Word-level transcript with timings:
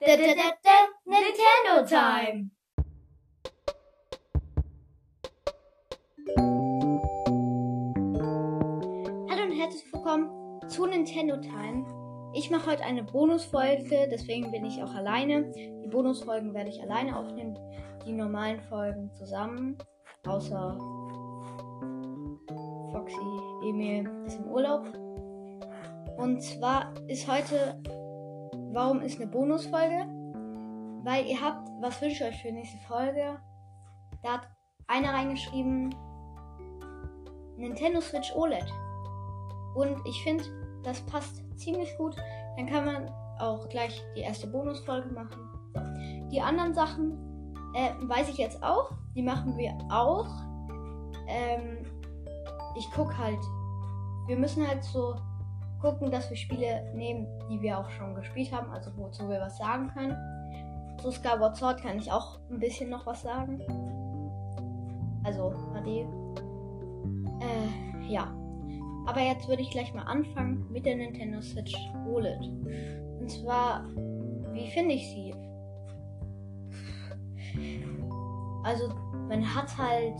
Da, 0.00 0.16
da, 0.16 0.26
da, 0.26 0.52
da, 0.62 0.76
Nintendo 1.06 1.84
Time! 1.84 2.50
Hallo 9.28 9.42
und 9.42 9.58
herzlich 9.58 9.92
willkommen 9.92 10.60
zu 10.68 10.86
Nintendo 10.86 11.36
Time. 11.38 11.84
Ich 12.32 12.48
mache 12.48 12.70
heute 12.70 12.84
eine 12.84 13.02
Bonusfolge, 13.02 14.06
deswegen 14.08 14.52
bin 14.52 14.64
ich 14.66 14.80
auch 14.80 14.94
alleine. 14.94 15.50
Die 15.52 15.88
Bonusfolgen 15.88 16.54
werde 16.54 16.70
ich 16.70 16.80
alleine 16.80 17.18
aufnehmen, 17.18 17.58
die 18.06 18.12
normalen 18.12 18.60
Folgen 18.60 19.12
zusammen, 19.14 19.76
außer 20.24 20.78
Foxy 22.92 23.68
Emil 23.68 24.08
ist 24.24 24.38
im 24.38 24.44
Urlaub. 24.44 24.86
Und 26.18 26.40
zwar 26.40 26.94
ist 27.08 27.26
heute, 27.26 27.82
warum 28.78 29.00
ist 29.00 29.20
eine 29.20 29.28
Bonusfolge? 29.28 30.06
Weil 31.02 31.26
ihr 31.26 31.40
habt, 31.40 31.68
was 31.80 32.00
wünscht 32.00 32.20
ihr 32.20 32.28
euch 32.28 32.40
für 32.40 32.48
die 32.48 32.54
nächste 32.54 32.78
Folge? 32.86 33.36
Da 34.22 34.34
hat 34.34 34.48
einer 34.86 35.12
reingeschrieben, 35.12 35.92
Nintendo 37.56 38.00
Switch 38.00 38.32
OLED. 38.36 38.72
Und 39.74 39.98
ich 40.06 40.22
finde, 40.22 40.44
das 40.84 41.00
passt 41.06 41.42
ziemlich 41.58 41.96
gut. 41.98 42.14
Dann 42.56 42.66
kann 42.66 42.84
man 42.84 43.10
auch 43.40 43.68
gleich 43.68 44.00
die 44.14 44.20
erste 44.20 44.46
Bonusfolge 44.46 45.08
machen. 45.08 46.28
Die 46.30 46.40
anderen 46.40 46.72
Sachen 46.72 47.18
äh, 47.74 47.90
weiß 48.08 48.28
ich 48.28 48.38
jetzt 48.38 48.62
auch. 48.62 48.92
Die 49.16 49.22
machen 49.22 49.56
wir 49.56 49.76
auch. 49.90 50.28
Ähm, 51.26 51.84
ich 52.76 52.88
gucke 52.92 53.18
halt. 53.18 53.40
Wir 54.28 54.36
müssen 54.36 54.64
halt 54.64 54.84
so 54.84 55.16
gucken, 55.80 56.10
dass 56.10 56.28
wir 56.30 56.36
Spiele 56.36 56.90
nehmen, 56.94 57.26
die 57.50 57.60
wir 57.60 57.78
auch 57.78 57.90
schon 57.90 58.14
gespielt 58.14 58.52
haben, 58.52 58.70
also 58.70 58.90
wozu 58.96 59.28
wir 59.28 59.40
was 59.40 59.58
sagen 59.58 59.88
können. 59.88 60.16
Zu 60.98 61.12
Skyward 61.12 61.56
Sword 61.56 61.80
kann 61.80 61.98
ich 61.98 62.10
auch 62.10 62.40
ein 62.50 62.58
bisschen 62.58 62.90
noch 62.90 63.06
was 63.06 63.22
sagen. 63.22 63.60
Also, 65.24 65.52
HD. 65.74 66.06
Äh, 67.40 68.08
ja. 68.08 68.34
Aber 69.06 69.20
jetzt 69.20 69.48
würde 69.48 69.62
ich 69.62 69.70
gleich 69.70 69.94
mal 69.94 70.02
anfangen 70.02 70.66
mit 70.70 70.84
der 70.84 70.96
Nintendo 70.96 71.40
Switch 71.40 71.74
OLED. 72.06 72.42
Und 73.20 73.30
zwar, 73.30 73.86
wie 74.52 74.68
finde 74.70 74.94
ich 74.94 75.08
sie? 75.08 75.34
Also, 78.64 78.88
man 79.28 79.54
hat 79.54 79.76
halt 79.78 80.18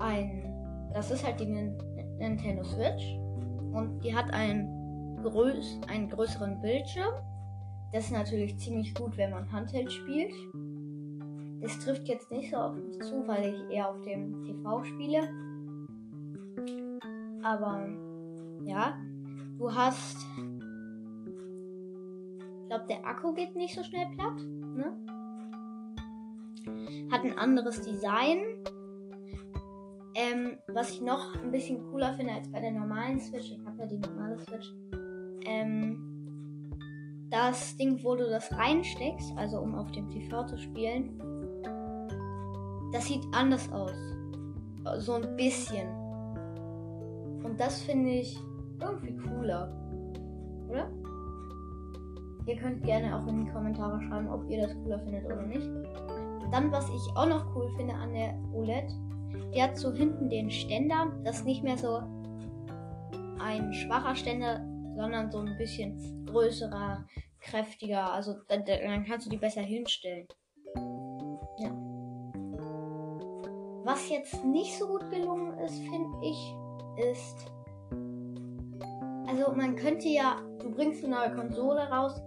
ein. 0.00 0.90
Das 0.92 1.10
ist 1.10 1.24
halt 1.24 1.38
die 1.38 1.46
Nintendo 1.46 2.64
Switch. 2.64 3.19
Und 3.72 4.00
die 4.02 4.14
hat 4.14 4.32
einen, 4.32 5.22
größ 5.22 5.80
einen 5.88 6.08
größeren 6.08 6.60
Bildschirm. 6.60 7.14
Das 7.92 8.04
ist 8.04 8.12
natürlich 8.12 8.56
ziemlich 8.58 8.94
gut, 8.94 9.16
wenn 9.16 9.30
man 9.30 9.50
Handheld 9.50 9.90
spielt. 9.92 10.32
Das 11.60 11.78
trifft 11.78 12.08
jetzt 12.08 12.30
nicht 12.30 12.50
so 12.50 12.56
auf 12.56 12.74
mich 12.74 12.98
zu, 13.00 13.26
weil 13.26 13.54
ich 13.54 13.74
eher 13.76 13.90
auf 13.90 14.00
dem 14.02 14.44
TV 14.44 14.84
spiele. 14.84 15.28
Aber 17.42 17.88
ja, 18.64 18.98
du 19.58 19.74
hast. 19.74 20.16
Ich 22.62 22.68
glaube, 22.68 22.86
der 22.88 23.04
Akku 23.04 23.32
geht 23.34 23.56
nicht 23.56 23.74
so 23.74 23.82
schnell 23.82 24.06
platt. 24.14 24.38
Ne? 24.76 24.96
Hat 27.10 27.24
ein 27.24 27.36
anderes 27.36 27.82
Design. 27.82 28.38
Ähm, 30.14 30.58
was 30.68 30.90
ich 30.90 31.00
noch 31.00 31.34
ein 31.40 31.50
bisschen 31.52 31.82
cooler 31.90 32.12
finde 32.14 32.34
als 32.34 32.50
bei 32.50 32.60
der 32.60 32.72
normalen 32.72 33.20
Switch, 33.20 33.52
ich 33.52 33.64
habe 33.64 33.78
ja 33.78 33.86
die 33.86 33.98
normale 33.98 34.38
Switch, 34.40 34.72
ähm, 35.46 36.10
das 37.30 37.76
Ding, 37.76 38.02
wo 38.02 38.16
du 38.16 38.28
das 38.28 38.52
reinsteckst, 38.52 39.32
also 39.36 39.60
um 39.60 39.74
auf 39.76 39.90
dem 39.92 40.08
TV 40.08 40.44
zu 40.46 40.58
spielen, 40.58 41.20
das 42.92 43.06
sieht 43.06 43.24
anders 43.32 43.70
aus. 43.72 43.94
So 44.98 45.14
ein 45.14 45.36
bisschen. 45.36 45.88
Und 47.44 47.58
das 47.58 47.82
finde 47.82 48.10
ich 48.10 48.36
irgendwie 48.80 49.16
cooler. 49.16 49.72
Oder? 50.68 50.90
Ihr 52.46 52.56
könnt 52.56 52.82
gerne 52.82 53.16
auch 53.16 53.26
in 53.28 53.44
die 53.44 53.50
Kommentare 53.50 54.00
schreiben, 54.02 54.28
ob 54.28 54.48
ihr 54.50 54.62
das 54.66 54.74
cooler 54.82 54.98
findet 54.98 55.24
oder 55.26 55.42
nicht. 55.42 55.68
Dann, 56.50 56.72
was 56.72 56.88
ich 56.88 57.16
auch 57.16 57.28
noch 57.28 57.54
cool 57.54 57.70
finde 57.76 57.94
an 57.94 58.12
der 58.12 58.34
OLED, 58.52 58.90
die 59.54 59.62
hat 59.62 59.76
so 59.76 59.92
hinten 59.92 60.28
den 60.28 60.50
Ständer. 60.50 61.12
Das 61.24 61.38
ist 61.38 61.44
nicht 61.44 61.62
mehr 61.62 61.78
so 61.78 62.02
ein 63.40 63.72
schwacher 63.72 64.14
Ständer, 64.14 64.64
sondern 64.96 65.30
so 65.30 65.38
ein 65.38 65.56
bisschen 65.56 66.26
größerer, 66.26 67.04
kräftiger. 67.40 68.12
Also 68.12 68.34
dann, 68.48 68.64
dann 68.64 69.04
kannst 69.04 69.26
du 69.26 69.30
die 69.30 69.38
besser 69.38 69.62
hinstellen. 69.62 70.26
Ja. 71.58 71.70
Was 73.84 74.08
jetzt 74.08 74.44
nicht 74.44 74.78
so 74.78 74.86
gut 74.86 75.10
gelungen 75.10 75.58
ist, 75.58 75.78
finde 75.78 76.18
ich, 76.22 76.54
ist. 77.10 77.50
Also 79.26 79.52
man 79.54 79.74
könnte 79.76 80.08
ja, 80.08 80.36
du 80.58 80.70
bringst 80.70 81.04
eine 81.04 81.16
neue 81.16 81.34
Konsole 81.34 81.88
raus 81.88 82.20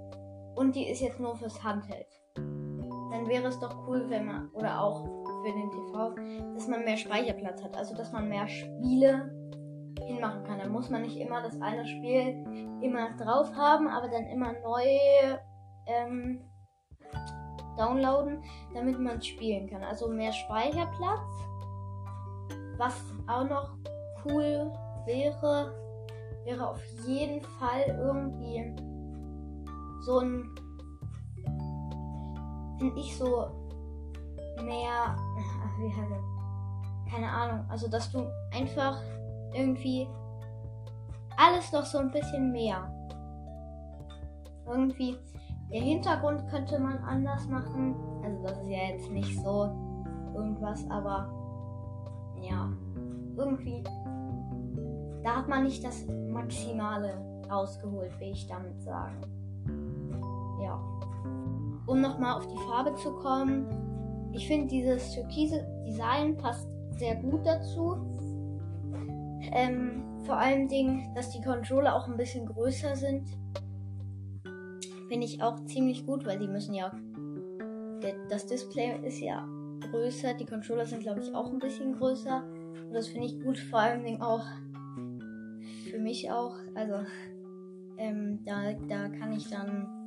und 0.56 0.76
die 0.76 0.88
ist 0.90 1.02
jetzt 1.02 1.20
nur 1.20 1.36
fürs 1.36 1.64
Handheld. 1.64 2.08
Dann 2.36 3.28
wäre 3.28 3.48
es 3.48 3.60
doch 3.60 3.88
cool, 3.88 4.06
wenn 4.10 4.26
man, 4.26 4.50
oder 4.52 4.82
auch 4.82 5.23
für 5.44 5.52
den 5.52 5.72
TV, 5.72 6.16
dass 6.54 6.68
man 6.68 6.84
mehr 6.84 6.98
Speicherplatz 6.98 7.64
hat. 7.64 7.76
Also 7.76 7.96
dass 7.96 8.12
man 8.12 8.30
mehr 8.30 8.48
Spiele 8.48 9.32
hinmachen 10.06 10.44
kann. 10.44 10.60
Dann 10.60 10.72
muss 10.72 10.90
man 10.90 11.02
nicht 11.02 11.18
immer 11.18 11.42
das 11.42 11.60
eine 11.62 11.86
Spiel 11.86 12.44
immer 12.82 13.12
drauf 13.18 13.54
haben, 13.56 13.88
aber 13.88 14.08
dann 14.08 14.26
immer 14.26 14.54
neu 14.64 14.86
ähm, 15.88 16.42
downloaden, 17.78 18.44
damit 18.74 19.00
man 19.00 19.22
spielen 19.22 19.70
kann. 19.70 19.84
Also 19.84 20.08
mehr 20.08 20.32
Speicherplatz. 20.32 21.20
Was 22.78 23.02
auch 23.28 23.48
noch 23.48 23.78
cool 24.26 24.72
wäre, 25.06 25.74
wäre 26.44 26.70
auf 26.70 26.84
jeden 27.06 27.42
Fall 27.42 27.84
irgendwie 27.88 28.76
so 30.02 30.20
ein, 30.20 30.56
finde 32.80 33.00
ich 33.00 33.16
so 33.18 33.48
mehr, 34.64 35.16
wie 35.84 35.94
heißt? 35.94 37.12
Keine 37.12 37.30
Ahnung. 37.30 37.66
Also, 37.70 37.88
dass 37.90 38.12
du 38.12 38.26
einfach 38.54 39.02
irgendwie 39.54 40.08
alles 41.38 41.72
noch 41.72 41.86
so 41.86 42.00
ein 42.00 42.12
bisschen 42.12 42.52
mehr. 42.52 42.90
Irgendwie 44.66 45.18
der 45.72 45.82
Hintergrund 45.82 46.48
könnte 46.50 46.80
man 46.80 46.98
anders 47.00 47.48
machen. 47.48 47.96
Also, 48.24 48.44
das 48.44 48.58
ist 48.60 48.70
ja 48.70 48.90
jetzt 48.90 49.12
nicht 49.12 49.40
so 49.44 49.70
irgendwas, 50.34 50.90
aber 50.90 51.30
ja, 52.42 52.70
irgendwie. 53.38 53.84
Da 55.24 55.38
hat 55.38 55.48
man 55.48 55.64
nicht 55.64 55.84
das 55.84 56.06
Maximale 56.08 57.14
rausgeholt, 57.50 58.20
will 58.20 58.32
ich 58.32 58.46
damit 58.48 58.82
sagen. 58.82 59.22
Ja. 60.62 60.80
Um 61.86 62.02
nochmal 62.02 62.38
auf 62.38 62.48
die 62.48 62.58
Farbe 62.70 62.94
zu 62.96 63.14
kommen, 63.14 63.93
ich 64.34 64.48
finde 64.48 64.68
dieses 64.68 65.12
türkise 65.12 65.66
Design 65.86 66.36
passt 66.36 66.68
sehr 66.98 67.16
gut 67.16 67.46
dazu. 67.46 67.98
Ähm, 69.52 70.04
vor 70.24 70.38
allen 70.38 70.68
Dingen, 70.68 71.14
dass 71.16 71.30
die 71.30 71.42
Controller 71.42 71.96
auch 71.96 72.08
ein 72.08 72.18
bisschen 72.18 72.46
größer 72.46 72.96
sind. 72.96 73.28
Finde 75.10 75.26
ich 75.26 75.42
auch 75.42 75.64
ziemlich 75.66 76.06
gut, 76.06 76.26
weil 76.26 76.40
die 76.40 76.48
müssen 76.48 76.74
ja. 76.74 76.92
Das 78.30 78.48
Display 78.48 79.00
ist 79.06 79.20
ja 79.20 79.48
größer. 79.92 80.34
Die 80.34 80.46
Controller 80.46 80.86
sind, 80.86 81.02
glaube 81.02 81.22
ich, 81.22 81.34
auch 81.34 81.52
ein 81.52 81.60
bisschen 81.60 81.94
größer. 81.94 82.44
Und 82.88 82.94
das 82.94 83.08
finde 83.08 83.28
ich 83.28 83.42
gut, 83.42 83.58
vor 83.58 83.80
Dingen 84.04 84.22
auch 84.22 84.46
für 85.90 86.00
mich 86.00 86.32
auch. 86.32 86.56
Also, 86.74 86.96
ähm, 87.98 88.40
da, 88.46 88.74
da 88.74 89.10
kann 89.10 89.32
ich 89.34 89.50
dann 89.50 90.03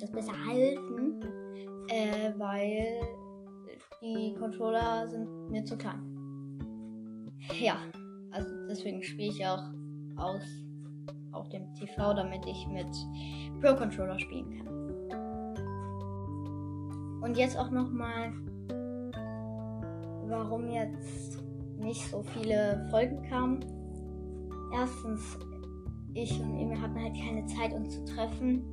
das 0.00 0.10
besser 0.10 0.32
halten 0.46 1.20
äh, 1.90 2.32
weil 2.38 3.00
die 4.00 4.34
Controller 4.38 5.08
sind 5.08 5.50
mir 5.50 5.64
zu 5.64 5.76
klein. 5.76 6.00
Ja, 7.58 7.76
also 8.30 8.48
deswegen 8.68 9.02
spiele 9.02 9.28
ich 9.28 9.44
auch 9.44 9.62
aus 10.16 10.42
auf 11.32 11.48
dem 11.48 11.72
TV, 11.74 12.14
damit 12.14 12.44
ich 12.46 12.66
mit 12.68 12.88
Pro 13.60 13.74
Controller 13.76 14.18
spielen 14.18 14.50
kann. 14.58 14.68
Und 17.22 17.36
jetzt 17.36 17.58
auch 17.58 17.70
noch 17.70 17.90
mal, 17.90 18.32
warum 20.26 20.70
jetzt 20.70 21.38
nicht 21.78 22.08
so 22.10 22.22
viele 22.22 22.86
Folgen 22.90 23.22
kamen. 23.28 23.60
Erstens, 24.72 25.38
ich 26.14 26.40
und 26.40 26.56
Emil 26.58 26.80
hatten 26.80 27.00
halt 27.00 27.14
keine 27.14 27.44
Zeit, 27.46 27.72
uns 27.72 27.94
zu 27.94 28.04
treffen. 28.04 28.64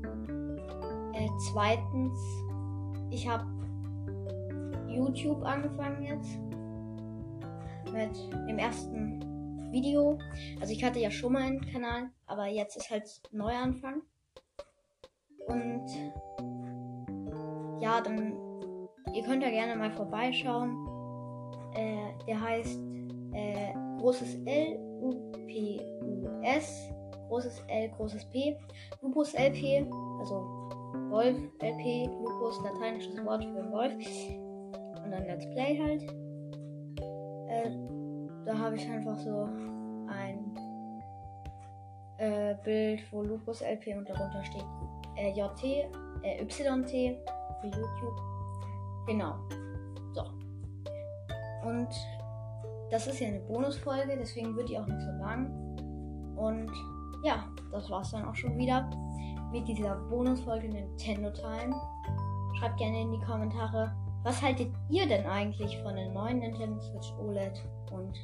Äh, 1.17 1.29
zweitens, 1.51 2.19
ich 3.09 3.27
habe 3.27 3.45
YouTube 4.87 5.43
angefangen 5.43 6.03
jetzt. 6.03 6.37
Mit 7.91 8.15
dem 8.47 8.59
ersten 8.59 9.71
Video. 9.71 10.19
Also 10.61 10.73
ich 10.73 10.83
hatte 10.83 10.99
ja 10.99 11.09
schon 11.09 11.33
mal 11.33 11.41
einen 11.41 11.61
Kanal, 11.61 12.11
aber 12.27 12.45
jetzt 12.47 12.77
ist 12.77 12.91
halt 12.91 13.21
Neuanfang. 13.31 14.01
und 15.47 15.85
ja, 17.79 18.01
dann 18.01 18.33
ihr 19.13 19.23
könnt 19.23 19.41
da 19.41 19.49
gerne 19.49 19.75
mal 19.75 19.91
vorbeischauen. 19.91 20.75
Äh, 21.73 22.25
der 22.27 22.41
heißt 22.41 22.79
äh, 23.33 23.73
großes 23.99 24.35
L 24.45 24.77
U 25.01 25.31
P 25.47 25.79
U 26.01 26.27
S 26.43 26.89
großes 27.27 27.63
L 27.67 27.89
großes 27.89 28.25
P 28.25 28.57
Lupus 29.01 29.33
LP 29.33 29.87
also 30.19 30.69
Wolf 31.09 31.37
LP 31.61 32.07
Lupus 32.07 32.61
lateinisches 32.63 33.23
Wort 33.25 33.43
für 33.43 33.71
Wolf 33.71 33.93
und 35.03 35.11
dann 35.11 35.25
Let's 35.25 35.45
Play 35.51 35.79
halt. 35.79 36.03
Äh, 37.49 37.71
da 38.45 38.57
habe 38.57 38.75
ich 38.75 38.89
einfach 38.89 39.17
so 39.17 39.49
ein 40.07 40.57
äh, 42.17 42.55
Bild, 42.63 43.01
wo 43.11 43.21
Lupus 43.21 43.61
LP 43.61 43.95
und 43.97 44.09
darunter 44.09 44.43
steht 44.43 44.65
äh, 45.17 45.31
JT, 45.31 45.63
äh, 46.23 46.43
YT 46.43 47.17
für 47.61 47.67
YouTube. 47.67 48.21
Genau. 49.07 49.35
So. 50.13 50.23
Und 51.67 51.89
das 52.91 53.07
ist 53.07 53.19
ja 53.19 53.27
eine 53.27 53.39
Bonusfolge, 53.41 54.15
deswegen 54.17 54.55
wird 54.55 54.69
die 54.69 54.77
auch 54.77 54.87
nicht 54.87 55.01
so 55.01 55.11
lang. 55.11 55.51
Und 56.37 56.71
ja, 57.23 57.45
das 57.71 57.89
war's 57.89 58.11
dann 58.11 58.25
auch 58.25 58.35
schon 58.35 58.57
wieder 58.57 58.89
mit 59.51 59.67
dieser 59.67 59.95
Bonusfolge 60.09 60.69
Nintendo 60.69 61.29
Time. 61.31 61.75
Schreibt 62.59 62.77
gerne 62.77 63.01
in 63.01 63.11
die 63.11 63.21
Kommentare, 63.21 63.95
was 64.23 64.41
haltet 64.41 64.73
ihr 64.89 65.07
denn 65.07 65.25
eigentlich 65.25 65.77
von 65.83 65.95
der 65.95 66.09
neuen 66.11 66.39
Nintendo 66.39 66.79
Switch 66.81 67.13
OLED 67.19 67.63
und 67.91 68.17